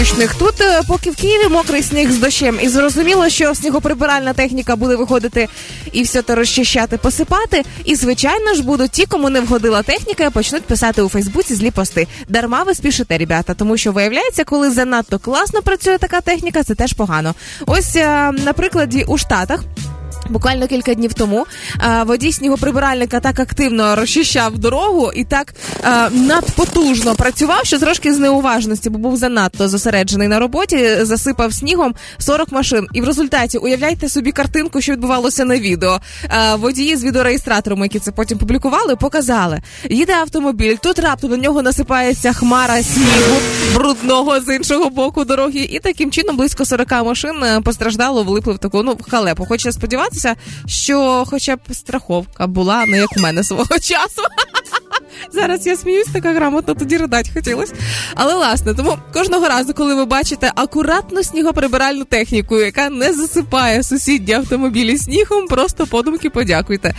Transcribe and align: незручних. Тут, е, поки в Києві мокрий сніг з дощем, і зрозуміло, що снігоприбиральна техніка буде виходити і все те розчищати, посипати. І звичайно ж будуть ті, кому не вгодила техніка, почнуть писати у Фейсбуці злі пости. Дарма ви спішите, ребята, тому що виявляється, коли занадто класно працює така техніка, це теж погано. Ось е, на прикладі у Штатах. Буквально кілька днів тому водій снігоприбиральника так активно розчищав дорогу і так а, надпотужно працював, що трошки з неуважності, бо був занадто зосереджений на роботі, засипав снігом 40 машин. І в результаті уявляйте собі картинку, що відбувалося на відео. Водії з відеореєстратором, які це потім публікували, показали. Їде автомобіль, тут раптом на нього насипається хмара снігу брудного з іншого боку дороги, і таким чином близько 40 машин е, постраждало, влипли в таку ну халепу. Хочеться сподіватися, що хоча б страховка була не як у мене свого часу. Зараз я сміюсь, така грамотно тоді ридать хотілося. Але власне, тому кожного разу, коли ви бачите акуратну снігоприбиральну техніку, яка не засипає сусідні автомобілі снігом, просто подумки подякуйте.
незручних. 0.00 0.34
Тут, 0.34 0.60
е, 0.60 0.82
поки 0.86 1.10
в 1.10 1.16
Києві 1.16 1.48
мокрий 1.48 1.82
сніг 1.82 2.10
з 2.10 2.18
дощем, 2.18 2.58
і 2.62 2.68
зрозуміло, 2.68 3.28
що 3.28 3.54
снігоприбиральна 3.54 4.32
техніка 4.32 4.76
буде 4.76 4.96
виходити 4.96 5.48
і 5.92 6.02
все 6.02 6.22
те 6.22 6.34
розчищати, 6.34 6.96
посипати. 6.96 7.64
І 7.84 7.94
звичайно 7.96 8.54
ж 8.54 8.62
будуть 8.62 8.90
ті, 8.90 9.06
кому 9.06 9.30
не 9.30 9.40
вгодила 9.40 9.82
техніка, 9.82 10.30
почнуть 10.30 10.62
писати 10.62 11.02
у 11.02 11.08
Фейсбуці 11.08 11.54
злі 11.54 11.70
пости. 11.70 12.06
Дарма 12.28 12.62
ви 12.62 12.74
спішите, 12.74 13.18
ребята, 13.18 13.54
тому 13.54 13.76
що 13.76 13.92
виявляється, 13.92 14.44
коли 14.44 14.70
занадто 14.70 15.18
класно 15.18 15.62
працює 15.62 15.98
така 15.98 16.20
техніка, 16.20 16.62
це 16.62 16.74
теж 16.74 16.92
погано. 16.92 17.34
Ось 17.66 17.96
е, 17.96 18.32
на 18.44 18.52
прикладі 18.52 19.04
у 19.08 19.18
Штатах. 19.18 19.60
Буквально 20.30 20.66
кілька 20.66 20.94
днів 20.94 21.14
тому 21.14 21.46
водій 22.06 22.32
снігоприбиральника 22.32 23.20
так 23.20 23.40
активно 23.40 23.96
розчищав 23.96 24.58
дорогу 24.58 25.12
і 25.14 25.24
так 25.24 25.54
а, 25.82 26.08
надпотужно 26.10 27.14
працював, 27.14 27.60
що 27.64 27.78
трошки 27.78 28.14
з 28.14 28.18
неуважності, 28.18 28.90
бо 28.90 28.98
був 28.98 29.16
занадто 29.16 29.68
зосереджений 29.68 30.28
на 30.28 30.38
роботі, 30.38 30.96
засипав 31.02 31.52
снігом 31.54 31.94
40 32.18 32.52
машин. 32.52 32.86
І 32.92 33.00
в 33.00 33.04
результаті 33.04 33.58
уявляйте 33.58 34.08
собі 34.08 34.32
картинку, 34.32 34.80
що 34.80 34.92
відбувалося 34.92 35.44
на 35.44 35.58
відео. 35.58 36.00
Водії 36.54 36.96
з 36.96 37.04
відеореєстратором, 37.04 37.82
які 37.82 37.98
це 37.98 38.12
потім 38.12 38.38
публікували, 38.38 38.96
показали. 38.96 39.60
Їде 39.90 40.14
автомобіль, 40.14 40.76
тут 40.82 40.98
раптом 40.98 41.30
на 41.30 41.36
нього 41.36 41.62
насипається 41.62 42.32
хмара 42.32 42.82
снігу 42.82 43.40
брудного 43.74 44.40
з 44.40 44.56
іншого 44.56 44.90
боку 44.90 45.24
дороги, 45.24 45.68
і 45.70 45.78
таким 45.78 46.10
чином 46.10 46.36
близько 46.36 46.64
40 46.64 47.04
машин 47.04 47.44
е, 47.44 47.60
постраждало, 47.60 48.22
влипли 48.22 48.54
в 48.54 48.58
таку 48.58 48.82
ну 48.82 48.98
халепу. 49.08 49.46
Хочеться 49.46 49.72
сподіватися, 49.72 50.19
що 50.66 51.24
хоча 51.26 51.56
б 51.56 51.60
страховка 51.72 52.46
була 52.46 52.86
не 52.86 52.96
як 52.96 53.16
у 53.16 53.20
мене 53.20 53.44
свого 53.44 53.78
часу. 53.80 54.22
Зараз 55.32 55.66
я 55.66 55.76
сміюсь, 55.76 56.06
така 56.12 56.32
грамотно 56.34 56.74
тоді 56.74 56.96
ридать 56.96 57.30
хотілося. 57.34 57.74
Але 58.14 58.34
власне, 58.34 58.74
тому 58.74 58.98
кожного 59.12 59.48
разу, 59.48 59.74
коли 59.74 59.94
ви 59.94 60.04
бачите 60.04 60.52
акуратну 60.54 61.22
снігоприбиральну 61.22 62.04
техніку, 62.04 62.56
яка 62.56 62.90
не 62.90 63.12
засипає 63.12 63.82
сусідні 63.82 64.34
автомобілі 64.34 64.98
снігом, 64.98 65.46
просто 65.46 65.86
подумки 65.86 66.30
подякуйте. 66.30 66.94